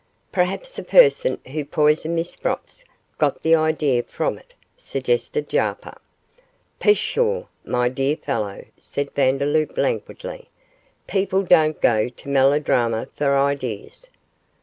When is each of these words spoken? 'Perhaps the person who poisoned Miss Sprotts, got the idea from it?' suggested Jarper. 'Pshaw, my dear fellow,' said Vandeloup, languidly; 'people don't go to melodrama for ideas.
'Perhaps 0.31 0.73
the 0.75 0.83
person 0.83 1.37
who 1.49 1.63
poisoned 1.63 2.15
Miss 2.15 2.31
Sprotts, 2.35 2.83
got 3.19 3.43
the 3.43 3.53
idea 3.53 4.01
from 4.01 4.35
it?' 4.35 4.55
suggested 4.75 5.47
Jarper. 5.47 5.93
'Pshaw, 6.79 7.45
my 7.63 7.87
dear 7.87 8.15
fellow,' 8.17 8.65
said 8.79 9.13
Vandeloup, 9.13 9.77
languidly; 9.77 10.49
'people 11.05 11.43
don't 11.43 11.79
go 11.81 12.09
to 12.09 12.29
melodrama 12.29 13.09
for 13.15 13.37
ideas. 13.37 14.09